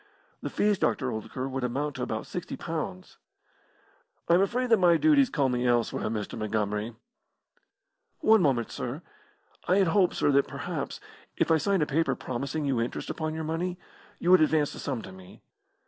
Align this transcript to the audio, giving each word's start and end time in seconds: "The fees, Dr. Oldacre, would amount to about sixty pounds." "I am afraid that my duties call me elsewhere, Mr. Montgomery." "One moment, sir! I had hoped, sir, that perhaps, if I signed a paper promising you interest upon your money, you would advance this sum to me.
"The 0.41 0.49
fees, 0.49 0.79
Dr. 0.79 1.11
Oldacre, 1.11 1.47
would 1.47 1.63
amount 1.63 1.97
to 1.97 2.01
about 2.01 2.25
sixty 2.25 2.57
pounds." 2.57 3.19
"I 4.27 4.33
am 4.33 4.41
afraid 4.41 4.69
that 4.71 4.79
my 4.79 4.97
duties 4.97 5.29
call 5.29 5.47
me 5.47 5.67
elsewhere, 5.67 6.05
Mr. 6.09 6.35
Montgomery." 6.35 6.95
"One 8.21 8.41
moment, 8.41 8.71
sir! 8.71 9.03
I 9.67 9.75
had 9.77 9.89
hoped, 9.89 10.15
sir, 10.15 10.31
that 10.31 10.47
perhaps, 10.47 10.99
if 11.37 11.51
I 11.51 11.57
signed 11.57 11.83
a 11.83 11.85
paper 11.85 12.15
promising 12.15 12.65
you 12.65 12.81
interest 12.81 13.11
upon 13.11 13.35
your 13.35 13.43
money, 13.43 13.77
you 14.17 14.31
would 14.31 14.41
advance 14.41 14.73
this 14.73 14.81
sum 14.81 15.03
to 15.03 15.11
me. 15.11 15.43